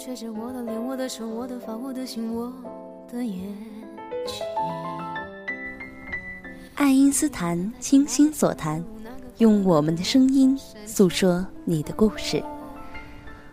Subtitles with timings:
[0.00, 2.50] 却着我的脸、我的手、我的发、我的心、我
[3.12, 4.46] 的眼睛。
[6.74, 8.82] 爱因斯坦倾心所谈，
[9.36, 12.42] 用我们的声音诉说你的故事。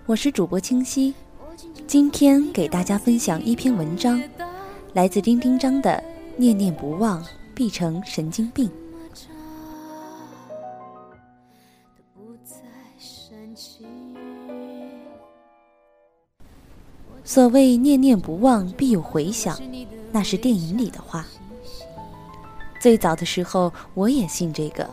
[0.05, 1.13] 我是主播清晰，
[1.85, 4.23] 今天给大家分享一篇文章，
[4.93, 5.91] 来自丁丁章的
[6.37, 7.21] 《念念不忘
[7.53, 8.69] 必成神经病》。
[17.37, 19.55] 所谓念念不忘必有回响，
[20.11, 21.23] 那是电影里的话。
[22.81, 24.89] 最早的时候我也信这个，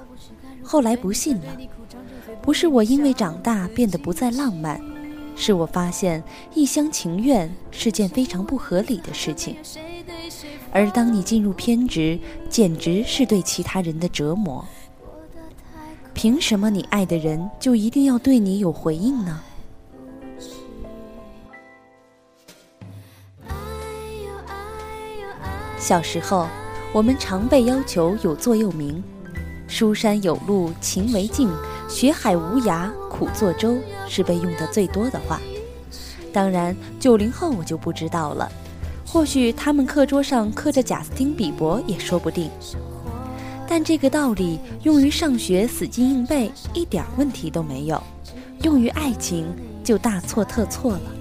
[0.62, 1.56] 后来不信了。
[2.42, 4.78] 不是我因为长大变得不再浪漫，
[5.34, 6.22] 是我发现
[6.52, 9.56] 一厢情愿是件非常不合理的事情。
[10.70, 12.18] 而当你进入偏执，
[12.50, 14.62] 简直是对其他人的折磨。
[16.12, 19.40] 凭什么你爱的人就一定要对你有回应呢？
[25.84, 26.48] 小时候，
[26.94, 29.04] 我们常被要求有座右铭
[29.68, 31.50] ：“书山有路勤为径，
[31.90, 33.76] 学海无涯苦作舟”，
[34.08, 35.38] 是被用的最多的话。
[36.32, 38.50] 当然，九零后我就不知道了，
[39.06, 42.50] 或许他们课桌上刻着贾斯汀比伯也说不定。
[43.68, 48.02] 但这个道理用于上学死记硬背一点问题都没有，
[48.62, 51.13] 用于爱情就大错特错了。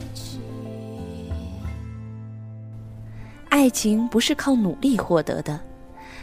[3.63, 5.57] 爱情不是靠努力获得的，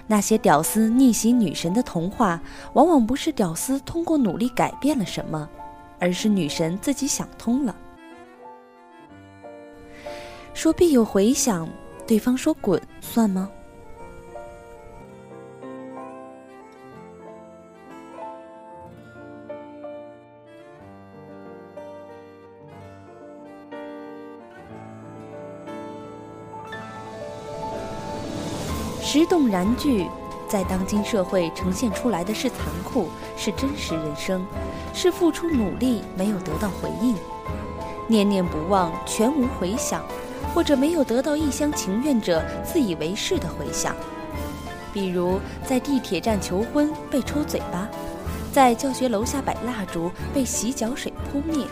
[0.07, 2.39] 那些屌丝逆袭女神的童话，
[2.75, 5.49] 往往不是屌丝通过努力改变了什么，
[5.99, 7.75] 而是女神自己想通了。
[10.53, 11.67] 说必有回响，
[12.07, 13.51] 对方说滚，算吗？
[29.12, 30.06] 十动燃具，
[30.47, 34.47] 在当今社会呈现出来的是残酷，是真实人生，
[34.94, 37.16] 是付出努力没有得到回应，
[38.06, 40.00] 念念不忘全无回响，
[40.54, 43.97] 或者没有得到一厢情愿者自以为是的回响。
[44.93, 47.88] 比如在地铁站求婚被抽嘴巴，
[48.53, 51.66] 在教学楼下摆蜡烛被洗脚水扑灭，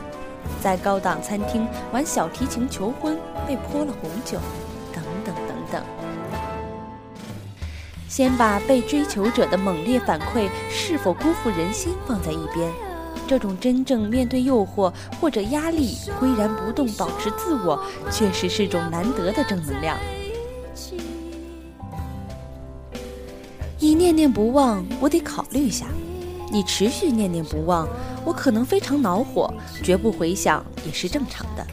[0.61, 3.17] 在高档餐厅玩小提琴求婚
[3.47, 4.39] 被泼了红酒，
[8.09, 12.73] 先把被追求者的猛烈反馈是否辜负人心放在一边，
[13.27, 17.79] 这种真正面对诱惑或者压力岿然不动、保持自我，
[18.11, 19.97] 确实是种难得的正能量。
[23.79, 25.87] 你念念不忘，我得考虑一下；
[26.51, 27.87] 你持续念念不忘，
[28.25, 29.53] 我可能非常恼火，
[29.85, 31.65] 绝不回想也是正常的。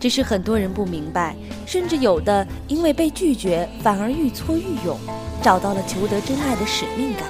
[0.00, 4.98] 只是很多人不明白，甚至有的因为被拒绝，反而愈挫愈勇，
[5.42, 7.28] 找到了求得真爱的使命感，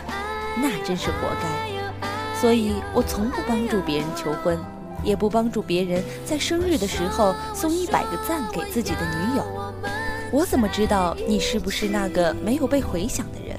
[0.57, 2.41] 那真是活该。
[2.41, 4.57] 所以我从不帮助别人求婚，
[5.03, 9.45] 也不帮助别人在生日的时候送一百个赞给自己的女友。
[10.33, 13.59] 我怎么知道你是不是那个没有被回响的人？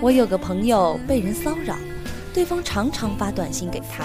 [0.00, 1.76] 我有个朋友被人骚扰，
[2.34, 4.04] 对方常常发短信给他。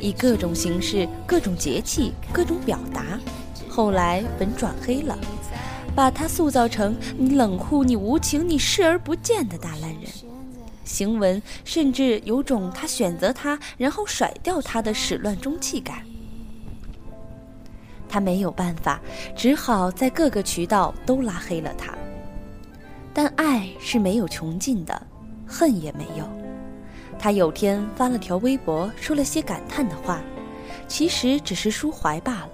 [0.00, 3.20] 以各种形式、各种节气、各种表达，
[3.68, 5.18] 后来本转黑了，
[5.94, 10.10] 把他塑造成你冷酷、你无情、你视而不见的大烂人。
[10.84, 15.98] 行文甚至有种他选择他，然后甩掉他的始乱终弃感。
[18.08, 19.00] 他没有办法，
[19.36, 21.94] 只好在各个渠道都拉黑了他。
[23.14, 25.00] 但爱是没有穷尽的，
[25.46, 26.39] 恨也没有。
[27.20, 30.22] 他有天发了条微博，说了些感叹的话，
[30.88, 32.52] 其实只是抒怀罢了。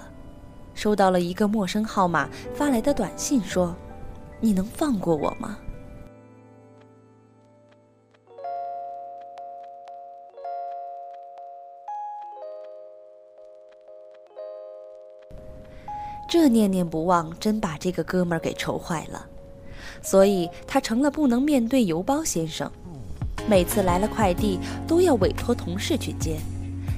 [0.75, 3.72] 收到了一个陌生号码发来的短信，说
[4.43, 5.57] ：“你能放过我吗？”
[16.28, 19.24] 这念念不忘，真把这个哥们儿给愁坏了，
[20.03, 22.69] 所以他成了不能面对邮包先生。
[23.48, 26.37] 每次来了快递，都要委托同事去接，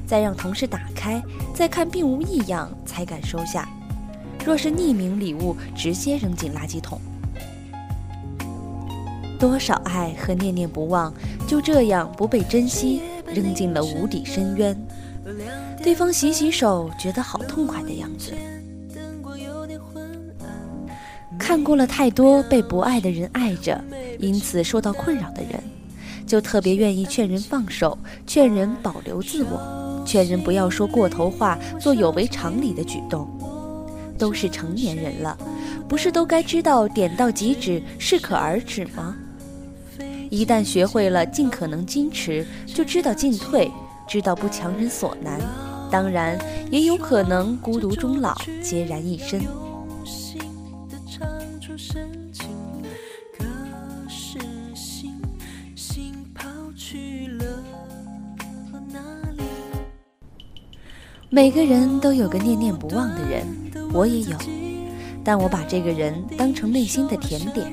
[0.06, 1.22] 再让同事打开，
[1.54, 3.68] 再看并无异样才敢收下。
[4.44, 6.98] 若是匿名礼物，直接扔进垃圾桶。
[9.38, 11.12] 多少爱和念念不忘，
[11.46, 14.76] 就这样不被珍惜，扔进了无底深渊。
[15.82, 18.32] 对方洗洗手，觉得好痛快的样子。
[21.38, 23.78] 看过了太多被不爱的人爱着，
[24.18, 25.62] 因此受到困扰的人。
[26.28, 27.96] 就特别愿意劝人放手，
[28.26, 33.26] 劝人保留自我，劝人不要说过头话，做有违常理的举动。
[34.18, 35.38] 都是成年人了，
[35.88, 39.16] 不是都该知道点到即止，适可而止吗？
[40.28, 43.70] 一旦学会了尽可能矜持，就知道进退，
[44.06, 45.40] 知道不强人所难，
[45.90, 46.38] 当然
[46.70, 49.40] 也有可能孤独终老，孑然一身。
[61.30, 63.46] 每个人都有个念念不忘的人，
[63.92, 64.38] 我也有，
[65.22, 67.70] 但我把这个人当成内心的甜点。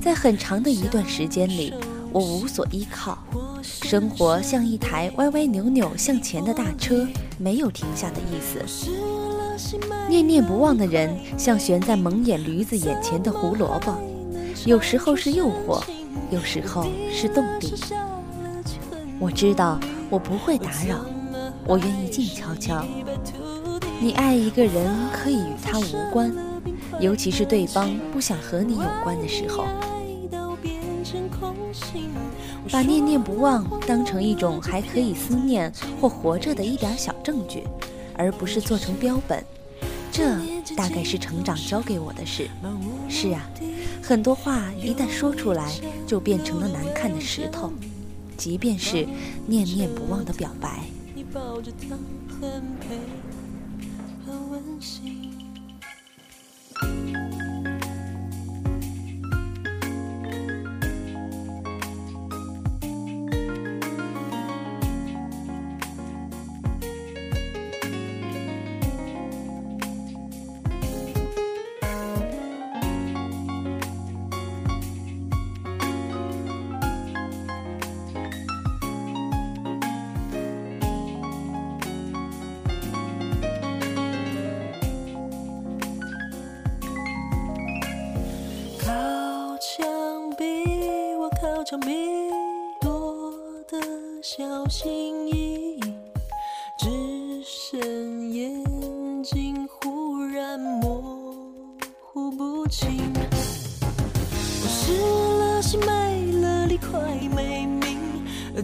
[0.00, 1.74] 在很长的一段时间里，
[2.12, 3.18] 我无所依靠，
[3.60, 7.04] 生活像一台歪歪扭扭向前的大车，
[7.38, 8.64] 没有停下的意思。
[10.08, 13.92] 念念不忘的人，像悬在蒙眼驴子眼前的胡萝卜，
[14.64, 15.82] 有时候是诱惑，
[16.30, 17.74] 有时候是动力。
[19.18, 21.04] 我知道我不会打扰。
[21.66, 22.84] 我愿意静悄悄。
[24.00, 26.34] 你爱一个人可以与他无关，
[26.98, 29.66] 尤其是对方不想和你有关的时候。
[32.70, 37.64] 把念念不忘当成一种还可以思念或活着的一点小证据，
[38.14, 39.44] 而不是做成标本。
[40.12, 40.36] 这
[40.76, 42.48] 大概是成长教给我的事。
[43.08, 43.48] 是啊，
[44.02, 45.72] 很多话一旦说出来，
[46.06, 47.72] 就变成了难看的石头，
[48.36, 49.06] 即便是
[49.46, 50.80] 念念不忘的表白。
[51.32, 51.96] 抱着他，
[52.40, 52.98] 很配，
[54.26, 55.32] 很温馨。
[91.70, 91.88] 墙壁
[92.80, 93.32] 多
[93.68, 93.78] 的
[94.24, 95.80] 小心翼翼，
[96.76, 96.88] 只
[97.44, 98.64] 剩眼
[99.22, 101.00] 睛忽然模
[102.00, 102.98] 糊不清。
[103.80, 104.98] 我失
[105.38, 106.98] 了心，没了理，快
[107.36, 108.00] 没命，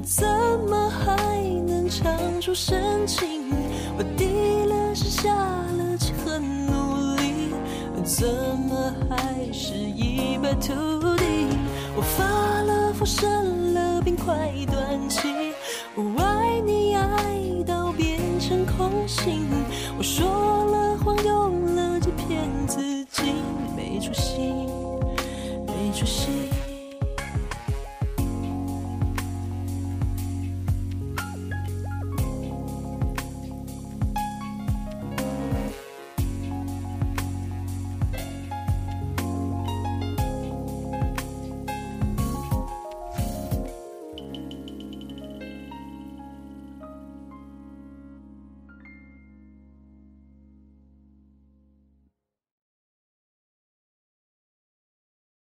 [0.02, 0.26] 怎
[0.68, 3.54] 么还能唱出深情？
[3.96, 7.54] 我低了声，下了气，很努力，
[8.02, 8.26] 怎
[8.68, 10.74] 么还是一败涂
[11.14, 11.15] 地？
[11.96, 12.24] 我发
[12.62, 13.06] 了疯。
[13.06, 14.34] 生了病，快
[14.66, 15.28] 断气。
[15.94, 19.46] 我爱你，爱到变成空心。
[19.96, 20.26] 我说
[20.72, 23.22] 了谎，用了计骗自己，
[23.76, 24.40] 没出息，
[25.68, 26.65] 没出息。